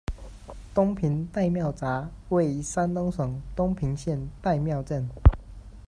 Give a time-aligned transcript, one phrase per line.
[0.73, 5.07] 东平戴庙闸，位于山东省东平县戴庙镇。